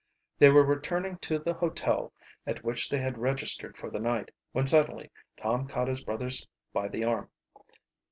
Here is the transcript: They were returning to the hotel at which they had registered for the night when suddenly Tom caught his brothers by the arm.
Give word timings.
They 0.39 0.49
were 0.49 0.63
returning 0.65 1.17
to 1.17 1.37
the 1.37 1.53
hotel 1.53 2.11
at 2.47 2.63
which 2.63 2.89
they 2.89 2.97
had 2.97 3.19
registered 3.19 3.77
for 3.77 3.91
the 3.91 3.99
night 3.99 4.29
when 4.51 4.65
suddenly 4.65 5.11
Tom 5.37 5.67
caught 5.67 5.89
his 5.89 6.03
brothers 6.03 6.47
by 6.73 6.87
the 6.87 7.03
arm. 7.03 7.29